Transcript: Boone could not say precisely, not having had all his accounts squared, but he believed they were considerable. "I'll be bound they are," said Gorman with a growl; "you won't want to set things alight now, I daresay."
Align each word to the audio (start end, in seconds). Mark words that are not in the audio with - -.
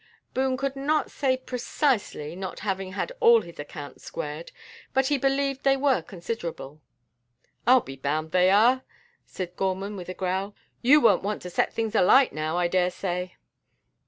Boone 0.33 0.57
could 0.57 0.75
not 0.75 1.11
say 1.11 1.37
precisely, 1.37 2.35
not 2.35 2.61
having 2.61 2.93
had 2.93 3.11
all 3.19 3.41
his 3.43 3.59
accounts 3.59 4.03
squared, 4.03 4.51
but 4.95 5.05
he 5.09 5.17
believed 5.19 5.61
they 5.61 5.77
were 5.77 6.01
considerable. 6.01 6.81
"I'll 7.67 7.81
be 7.81 7.97
bound 7.97 8.31
they 8.31 8.49
are," 8.49 8.83
said 9.27 9.55
Gorman 9.55 9.95
with 9.95 10.09
a 10.09 10.15
growl; 10.15 10.55
"you 10.81 10.99
won't 11.01 11.21
want 11.21 11.43
to 11.43 11.51
set 11.51 11.71
things 11.71 11.93
alight 11.93 12.33
now, 12.33 12.57
I 12.57 12.67
daresay." 12.67 13.33